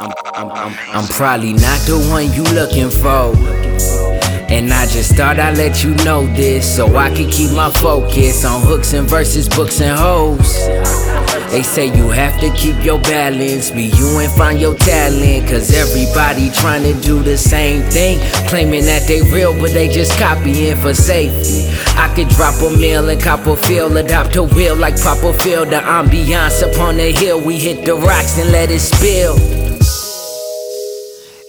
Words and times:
I'm, 0.00 0.50
I'm, 0.50 0.76
I'm 0.92 1.06
probably 1.06 1.52
not 1.52 1.78
the 1.86 2.04
one 2.10 2.32
you 2.32 2.42
looking 2.52 2.90
for. 2.90 3.30
And 4.50 4.72
I 4.72 4.86
just 4.86 5.14
thought 5.14 5.38
I'd 5.38 5.56
let 5.56 5.84
you 5.84 5.94
know 6.04 6.26
this 6.34 6.76
so 6.76 6.96
I 6.96 7.14
can 7.14 7.30
keep 7.30 7.52
my 7.52 7.70
focus 7.70 8.44
on 8.44 8.60
hooks 8.62 8.92
and 8.92 9.08
verses, 9.08 9.48
books 9.48 9.80
and 9.80 9.96
hoes. 9.96 10.56
They 11.52 11.62
say 11.62 11.86
you 11.86 12.08
have 12.08 12.40
to 12.40 12.50
keep 12.54 12.84
your 12.84 13.00
balance, 13.02 13.70
be 13.70 13.84
you 13.84 14.18
and 14.18 14.32
find 14.32 14.60
your 14.60 14.74
talent. 14.74 15.48
Cause 15.48 15.72
everybody 15.72 16.50
trying 16.50 16.82
to 16.82 17.00
do 17.00 17.22
the 17.22 17.38
same 17.38 17.82
thing, 17.82 18.18
claiming 18.48 18.84
that 18.86 19.06
they 19.06 19.22
real, 19.30 19.52
but 19.60 19.70
they 19.70 19.86
just 19.86 20.18
copying 20.18 20.76
for 20.78 20.92
safety. 20.92 21.68
I 21.96 22.12
could 22.16 22.28
drop 22.30 22.60
a 22.62 22.76
mill 22.76 23.08
in 23.10 23.20
Copperfield, 23.20 23.96
adopt 23.96 24.34
a 24.34 24.42
wheel 24.42 24.74
like 24.74 25.00
Papa 25.00 25.32
Phil. 25.34 25.64
The 25.64 25.76
ambiance 25.76 26.68
upon 26.68 26.96
the 26.96 27.12
hill, 27.12 27.40
we 27.40 27.60
hit 27.60 27.84
the 27.86 27.94
rocks 27.94 28.38
and 28.38 28.50
let 28.50 28.72
it 28.72 28.80
spill. 28.80 29.63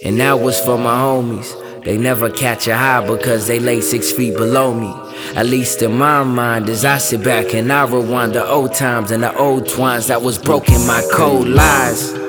And 0.06 0.20
that 0.20 0.38
was 0.38 0.60
for 0.60 0.78
my 0.78 0.96
homies. 0.96 1.52
They 1.82 1.98
never 1.98 2.30
catch 2.30 2.68
a 2.68 2.76
high 2.76 3.04
because 3.04 3.48
they 3.48 3.58
lay 3.58 3.80
six 3.80 4.12
feet 4.12 4.36
below 4.36 4.72
me. 4.72 4.94
At 5.34 5.46
least 5.46 5.82
in 5.82 5.98
my 5.98 6.22
mind, 6.22 6.68
as 6.68 6.84
I 6.84 6.98
sit 6.98 7.24
back 7.24 7.52
and 7.54 7.72
I 7.72 7.84
rewind 7.86 8.34
the 8.34 8.46
old 8.46 8.72
times 8.72 9.10
and 9.10 9.24
the 9.24 9.36
old 9.36 9.68
twines 9.68 10.06
that 10.06 10.22
was 10.22 10.38
broken, 10.38 10.86
my 10.86 11.02
cold 11.12 11.48
lies. 11.48 12.25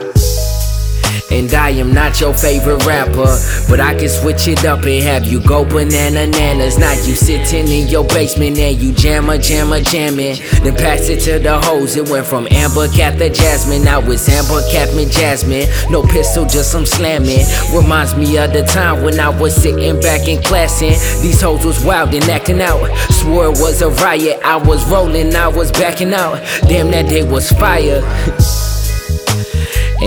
And 1.29 1.53
I 1.53 1.71
am 1.71 1.93
not 1.93 2.21
your 2.21 2.33
favorite 2.33 2.85
rapper, 2.85 3.37
but 3.69 3.81
I 3.81 3.95
can 3.95 4.07
switch 4.07 4.47
it 4.47 4.63
up 4.63 4.85
and 4.85 5.03
have 5.03 5.25
you 5.25 5.41
go 5.41 5.65
banana 5.65 6.25
nanas. 6.25 6.77
Now 6.77 6.93
you 6.93 7.15
sitting 7.15 7.67
in 7.67 7.89
your 7.89 8.05
basement 8.05 8.57
and 8.57 8.79
you 8.81 8.93
jammer, 8.93 9.37
jammer, 9.37 9.81
jamming. 9.81 10.37
Then 10.63 10.75
pass 10.75 11.09
it 11.09 11.19
to 11.21 11.39
the 11.39 11.59
hoes. 11.59 11.97
It 11.97 12.09
went 12.09 12.25
from 12.25 12.47
Amber 12.49 12.87
Cat 12.87 13.17
to 13.19 13.29
Jasmine. 13.29 13.83
Now 13.83 13.99
it's 13.99 14.29
Amber 14.29 14.61
Catman 14.71 15.09
Jasmine. 15.09 15.67
No 15.91 16.03
pistol, 16.03 16.45
just 16.45 16.71
some 16.71 16.85
slamming. 16.85 17.45
Reminds 17.75 18.15
me 18.15 18.37
of 18.37 18.53
the 18.53 18.63
time 18.63 19.03
when 19.03 19.19
I 19.19 19.29
was 19.29 19.53
sitting 19.53 19.99
back 19.99 20.27
in 20.29 20.41
class 20.41 20.81
and 20.81 20.95
these 21.21 21.41
hoes 21.41 21.65
was 21.65 21.83
wild 21.83 22.13
and 22.13 22.23
acting 22.29 22.61
out. 22.61 22.87
Swore 23.09 23.47
it 23.47 23.59
was 23.59 23.81
a 23.81 23.89
riot. 23.89 24.39
I 24.45 24.55
was 24.55 24.89
rolling, 24.89 25.35
I 25.35 25.49
was 25.49 25.71
backing 25.73 26.13
out. 26.13 26.41
Damn, 26.69 26.89
that 26.91 27.09
day 27.09 27.23
was 27.23 27.51
fire. 27.51 28.01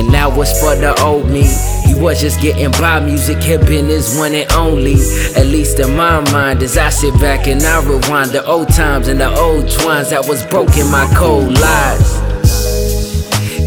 And 0.01 0.09
that 0.15 0.35
was 0.35 0.51
for 0.59 0.75
the 0.77 0.99
old 1.03 1.29
me. 1.29 1.43
He 1.85 1.93
was 1.95 2.23
just 2.23 2.41
getting 2.41 2.71
by, 2.81 3.01
music 3.01 3.43
had 3.43 3.67
been 3.67 3.85
his 3.85 4.17
one 4.17 4.33
and 4.33 4.51
only. 4.53 4.95
At 5.37 5.45
least 5.45 5.79
in 5.79 5.95
my 5.95 6.21
mind, 6.33 6.63
as 6.63 6.79
I 6.79 6.89
sit 6.89 7.13
back 7.21 7.47
and 7.47 7.63
I 7.63 7.85
rewind 7.85 8.31
the 8.31 8.43
old 8.47 8.71
times 8.71 9.09
and 9.09 9.21
the 9.21 9.29
old 9.29 9.71
twines 9.71 10.09
that 10.09 10.27
was 10.27 10.47
broken, 10.47 10.91
my 10.91 11.07
cold 11.15 11.53
lies. 11.53 12.19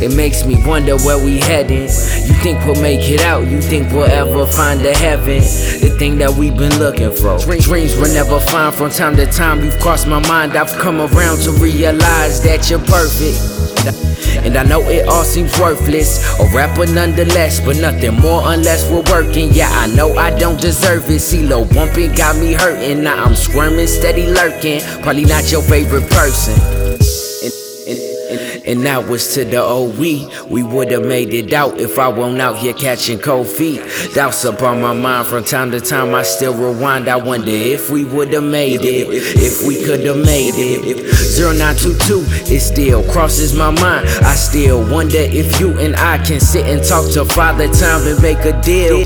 It 0.01 0.15
makes 0.15 0.43
me 0.43 0.57
wonder 0.65 0.97
where 0.97 1.23
we 1.23 1.37
heading. 1.37 1.83
You 1.83 2.33
think 2.41 2.65
we'll 2.65 2.81
make 2.81 3.07
it 3.11 3.21
out? 3.21 3.47
You 3.47 3.61
think 3.61 3.91
we'll 3.91 4.09
ever 4.09 4.47
find 4.47 4.79
the 4.79 4.91
heaven? 4.91 5.37
The 5.37 5.95
thing 5.99 6.17
that 6.17 6.31
we've 6.31 6.57
been 6.57 6.79
looking 6.79 7.11
for. 7.11 7.37
Dreams 7.59 7.95
will 7.95 8.11
never 8.11 8.39
find 8.39 8.73
from 8.73 8.89
time 8.89 9.15
to 9.17 9.27
time. 9.27 9.63
You've 9.63 9.79
crossed 9.79 10.07
my 10.07 10.19
mind. 10.27 10.57
I've 10.57 10.75
come 10.79 10.99
around 10.99 11.41
to 11.43 11.51
realize 11.51 12.41
that 12.41 12.71
you're 12.71 12.79
perfect. 12.79 13.72
And 13.85 14.57
I 14.57 14.63
know 14.63 14.81
it 14.81 15.07
all 15.07 15.23
seems 15.23 15.57
worthless. 15.59 16.23
A 16.39 16.45
rapper 16.55 16.85
nonetheless, 16.85 17.59
but 17.59 17.77
nothing 17.77 18.15
more 18.15 18.41
unless 18.45 18.89
we're 18.89 19.03
working. 19.11 19.49
Yeah, 19.51 19.69
I 19.71 19.87
know 19.87 20.15
I 20.15 20.37
don't 20.37 20.59
deserve 20.59 21.09
it. 21.09 21.19
See, 21.19 21.43
low 21.43 21.65
bumping 21.65 22.13
got 22.13 22.37
me 22.37 22.53
hurting. 22.53 23.03
Now 23.03 23.23
I'm 23.23 23.35
squirming, 23.35 23.87
steady 23.87 24.27
lurking. 24.27 24.81
Probably 25.01 25.25
not 25.25 25.51
your 25.51 25.61
favorite 25.63 26.09
person. 26.09 26.92
And 28.65 28.81
that 28.85 29.07
was 29.07 29.33
to 29.33 29.43
the 29.45 29.61
old 29.61 29.97
we. 29.97 30.27
Would've 30.47 31.05
made 31.05 31.33
it 31.33 31.53
out 31.53 31.79
if 31.79 31.99
I 31.99 32.07
weren't 32.09 32.39
out 32.41 32.57
here 32.57 32.73
catching 32.73 33.19
cold 33.19 33.47
feet. 33.47 33.81
Doubts 34.13 34.43
upon 34.45 34.81
my 34.81 34.93
mind 34.93 35.27
from 35.27 35.43
time 35.43 35.71
to 35.71 35.81
time. 35.81 36.15
I 36.15 36.23
still 36.23 36.53
rewind. 36.53 37.07
I 37.07 37.17
wonder 37.17 37.51
if 37.51 37.89
we 37.89 38.05
would've 38.05 38.43
made 38.43 38.81
it, 38.81 39.07
if 39.11 39.67
we 39.67 39.83
could've 39.83 40.17
made 40.25 40.53
it. 40.55 41.05
0922, 41.37 42.53
it 42.53 42.59
still 42.59 43.03
crosses 43.11 43.53
my 43.55 43.69
mind. 43.69 44.07
I 44.23 44.35
still 44.35 44.89
wonder 44.89 45.17
if 45.19 45.59
you 45.59 45.77
and 45.79 45.95
I 45.95 46.17
can 46.19 46.39
sit 46.39 46.65
and 46.65 46.83
talk 46.83 47.11
to 47.13 47.25
Father 47.25 47.67
Time 47.67 48.07
and 48.07 48.21
make 48.21 48.39
a 48.45 48.59
deal. 48.61 49.03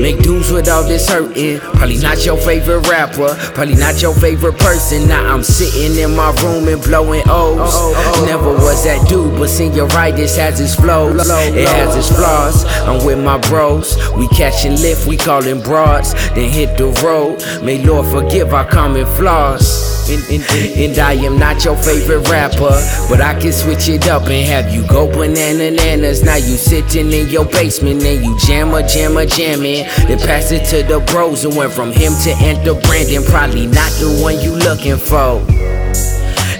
Make 0.00 0.22
dues 0.22 0.50
with 0.50 0.68
all 0.68 0.84
this 0.84 1.08
hurting. 1.08 1.60
Probably 1.60 1.98
not 1.98 2.24
your 2.24 2.38
favorite 2.38 2.88
rapper, 2.88 3.34
probably 3.54 3.76
not 3.76 4.00
your 4.00 4.14
favorite 4.14 4.58
person. 4.58 5.08
Now 5.08 5.34
I'm 5.34 5.42
sitting 5.42 5.98
in 5.98 6.16
my 6.16 6.30
room 6.42 6.68
and 6.68 6.82
blowing 6.82 7.22
O's. 7.26 8.26
Never 8.26 8.52
was 8.52 8.77
that 8.84 9.08
dude, 9.08 9.32
but 9.38 9.48
senioritis 9.48 10.36
has 10.36 10.60
its 10.60 10.74
flows. 10.74 11.28
It 11.28 11.68
has 11.68 11.96
its 11.96 12.08
flaws. 12.08 12.64
I'm 12.86 13.04
with 13.04 13.22
my 13.22 13.38
bros. 13.38 13.96
We 14.16 14.28
catching 14.28 14.76
lift, 14.76 15.06
we 15.06 15.16
calling 15.16 15.60
broads. 15.62 16.12
Then 16.34 16.50
hit 16.50 16.76
the 16.76 16.88
road. 17.04 17.42
May 17.64 17.84
Lord 17.84 18.06
forgive 18.06 18.52
our 18.54 18.68
common 18.68 19.06
flaws. 19.16 19.88
And, 20.10 20.98
I 20.98 21.12
am 21.12 21.38
not 21.38 21.64
your 21.64 21.76
favorite 21.76 22.28
rapper, 22.30 22.80
but 23.10 23.20
I 23.20 23.38
can 23.38 23.52
switch 23.52 23.88
it 23.88 24.08
up 24.08 24.22
and 24.22 24.46
have 24.46 24.72
you 24.72 24.86
go 24.86 25.06
banana 25.06 25.70
nanas. 25.70 26.24
Now 26.24 26.36
you 26.36 26.56
sitting 26.56 27.12
in 27.12 27.28
your 27.28 27.44
basement 27.44 28.02
and 28.02 28.24
you 28.24 28.38
jammer, 28.46 28.82
jammer, 28.82 29.26
jamming. 29.26 29.86
Then 30.08 30.18
pass 30.18 30.50
it 30.50 30.64
to 30.70 30.82
the 30.82 31.00
bros 31.12 31.44
and 31.44 31.54
went 31.54 31.72
from 31.72 31.92
him 31.92 32.12
to 32.24 32.30
enter 32.40 32.74
Brandon. 32.88 33.22
Probably 33.24 33.66
not 33.66 33.92
the 34.00 34.18
one 34.22 34.40
you 34.40 34.52
looking 34.52 34.96
for. 34.96 35.44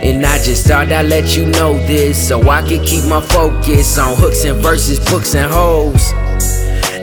And 0.03 0.25
I 0.25 0.39
just 0.43 0.67
thought 0.67 0.93
I'd 0.93 1.07
let 1.07 1.37
you 1.37 1.47
know 1.47 1.75
this 1.87 2.29
so 2.29 2.49
I 2.49 2.63
can 2.63 2.85
keep 2.85 3.05
my 3.07 3.21
focus 3.21 3.99
on 3.99 4.17
hooks 4.17 4.45
and 4.45 4.61
verses, 4.63 4.99
books 5.11 5.35
and 5.35 5.51
hoes. 5.51 6.13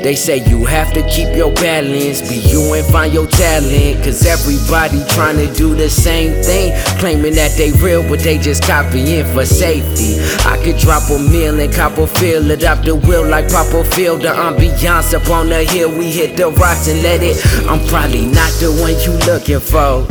They 0.06 0.13
say 0.13 0.38
you 0.47 0.63
have 0.66 0.94
to 0.94 1.01
keep 1.09 1.35
your 1.35 1.51
balance, 1.56 2.22
be 2.29 2.35
you 2.35 2.73
and 2.75 2.85
find 2.94 3.11
your 3.11 3.25
talent. 3.25 4.03
Cause 4.03 4.23
everybody 4.23 5.03
trying 5.16 5.38
to 5.38 5.51
do 5.51 5.73
the 5.73 5.89
same 5.89 6.44
thing, 6.44 6.78
claiming 7.00 7.33
that 7.33 7.57
they 7.57 7.72
real, 7.72 8.07
but 8.07 8.19
they 8.19 8.38
just 8.38 8.61
copying 8.61 9.25
for 9.33 9.47
safety. 9.47 10.22
I 10.47 10.62
could 10.63 10.77
drop 10.77 11.09
a 11.09 11.17
mill 11.17 11.59
in 11.59 11.72
Copperfield, 11.72 12.51
adopt 12.51 12.85
the 12.85 12.95
wheel 12.95 13.27
like 13.27 13.50
Papa 13.50 13.83
Phil. 13.95 14.19
The 14.19 14.27
ambiance 14.27 15.16
up 15.16 15.27
on 15.31 15.50
the 15.50 15.63
hill, 15.63 15.89
we 15.89 16.12
hit 16.12 16.38
the 16.38 16.51
rocks 16.51 16.88
and 16.88 17.01
let 17.01 17.23
it. 17.23 17.44
I'm 17.67 17.83
probably 17.88 18.27
not 18.27 18.51
the 18.62 18.69
one 18.79 18.94
you 19.01 19.17
looking 19.25 19.59
for. 19.59 20.06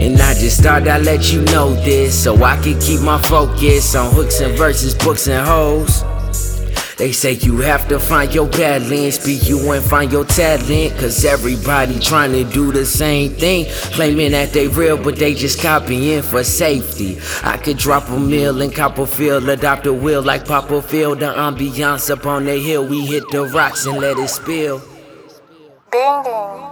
And 0.00 0.20
I 0.20 0.34
just 0.34 0.62
thought 0.62 0.86
I'd 0.86 1.04
let 1.04 1.32
you 1.32 1.42
know 1.46 1.74
this 1.74 2.22
so 2.22 2.36
I 2.44 2.56
can 2.62 2.78
keep 2.80 3.00
my 3.00 3.20
focus 3.22 3.96
on 3.96 4.14
hooks 4.14 4.40
and 4.40 4.56
verses, 4.56 4.94
books 4.94 5.26
and 5.26 5.44
hoes. 5.44 6.04
They 6.98 7.12
say 7.12 7.32
you 7.32 7.58
have 7.58 7.88
to 7.88 7.98
find 7.98 8.32
your 8.32 8.48
balance, 8.48 9.24
be 9.24 9.34
you 9.34 9.72
and 9.72 9.84
find 9.84 10.10
your 10.12 10.24
talent. 10.24 10.98
Cause 10.98 11.24
everybody 11.24 11.98
trying 11.98 12.32
to 12.32 12.44
do 12.44 12.70
the 12.70 12.86
same 12.86 13.30
thing, 13.32 13.66
claiming 13.92 14.32
that 14.32 14.52
they 14.52 14.68
real, 14.68 14.96
but 14.96 15.16
they 15.16 15.34
just 15.34 15.60
copying 15.60 16.22
for 16.22 16.44
safety. 16.44 17.18
I 17.42 17.56
could 17.56 17.76
drop 17.76 18.08
a 18.08 18.18
mill 18.18 18.60
in 18.62 18.70
Copperfield, 18.70 19.48
adopt 19.48 19.86
a 19.86 19.92
wheel 19.92 20.22
like 20.22 20.46
Papa 20.46 20.80
Phil. 20.80 21.16
The 21.16 21.26
ambiance 21.26 22.08
up 22.10 22.24
on 22.24 22.44
the 22.44 22.58
hill, 22.58 22.86
we 22.86 23.04
hit 23.04 23.28
the 23.30 23.46
rocks 23.46 23.86
and 23.86 23.98
let 23.98 24.16
it 24.16 24.28
spill. 24.28 24.80
Bing 25.90 26.67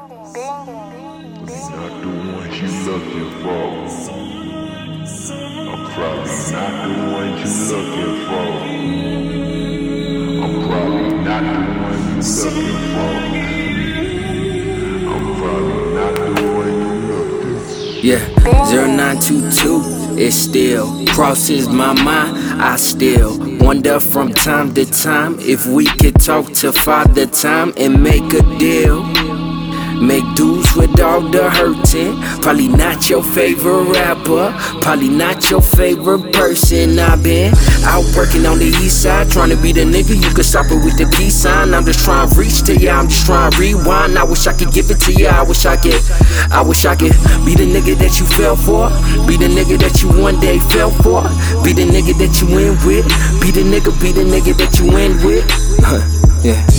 not 6.57 6.73
the 6.89 6.93
ones 7.13 7.41
you 7.45 7.77
looking 7.77 8.15
for. 8.27 8.49
I'm 10.43 10.55
probably 10.67 11.13
not 11.23 11.43
the 11.45 11.59
one 11.85 12.01
you 12.09 12.17
looking 12.17 12.81
for. 12.93 13.13
I'm 15.13 15.25
probably 15.37 15.85
not 15.95 16.15
the 16.17 16.33
one 16.57 16.75
you 16.81 16.93
looking 17.13 17.59
for. 17.61 18.07
Yeah, 18.07 18.25
0922, 18.73 20.17
it 20.19 20.33
still 20.33 21.05
crosses 21.09 21.69
my 21.69 21.93
mind. 22.03 22.33
I 22.63 22.77
still 22.77 23.37
wonder 23.59 24.01
from 24.01 24.33
time 24.33 24.73
to 24.75 24.87
time 24.91 25.39
if 25.41 25.67
we 25.67 25.85
could 25.85 26.19
talk 26.19 26.53
to 26.55 26.73
Father 26.73 27.27
Time 27.27 27.75
and 27.77 28.03
make 28.03 28.33
a 28.33 28.43
deal. 28.59 29.05
Make 30.01 30.25
dues 30.35 30.67
with 30.77 31.01
all 31.01 31.23
the 31.23 31.49
hurting. 31.49 32.21
Probably 32.43 32.69
not 32.69 33.09
your 33.09 33.23
favorite 33.23 33.85
rapper. 33.93 34.53
Probably 34.83 35.09
not 35.09 35.51
your 35.51 35.63
favorite 35.63 36.33
person. 36.33 36.99
I've 36.99 37.23
been 37.23 37.55
out 37.85 38.05
working 38.15 38.45
on 38.45 38.59
the 38.59 38.67
east 38.85 39.03
side. 39.03 39.31
Trying 39.31 39.51
to 39.51 39.57
be 39.57 39.73
the 39.73 39.83
nigga 39.83 40.15
you 40.15 40.35
could 40.35 40.45
stop 40.45 40.67
it 40.67 40.85
with 40.85 40.99
the 40.99 41.07
peace 41.17 41.35
sign. 41.35 41.73
I'm 41.73 41.85
just 41.85 42.05
trying 42.05 42.29
to 42.29 42.35
reach 42.37 42.63
to 42.65 42.77
ya. 42.77 42.99
I'm 42.99 43.09
just 43.09 43.27
trying 43.27 43.51
to 43.53 43.59
rewind. 43.59 44.19
I 44.19 44.25
wish 44.25 44.47
I 44.47 44.53
could 44.53 44.73
give 44.73 44.91
it 44.91 45.01
to 45.01 45.13
ya. 45.13 45.41
I 45.41 45.43
wish 45.43 45.65
I 45.65 45.77
could. 45.77 46.01
I 46.53 46.61
wish 46.61 46.85
I 46.85 46.95
could 46.95 47.17
be 47.45 47.55
the 47.55 47.65
nigga 47.65 47.97
that 47.99 48.21
you 48.21 48.27
fell 48.27 48.57
for. 48.57 48.91
Be 49.27 49.37
the 49.37 49.49
nigga 49.49 49.79
that 49.81 50.03
you 50.03 50.09
one 50.21 50.39
day 50.41 50.59
fell 50.71 50.91
for. 50.91 51.23
Be 51.65 51.73
the 51.73 51.89
nigga 51.89 52.13
that 52.19 52.41
you 52.41 52.47
win 52.55 52.77
with. 52.85 53.07
Be 53.41 53.51
the 53.51 53.65
nigga, 53.65 53.97
be 54.01 54.13
the 54.13 54.25
nigga 54.25 54.57
that 54.59 54.79
you 54.79 54.93
win 54.93 55.17
with. 55.25 55.47
yeah. 56.45 56.76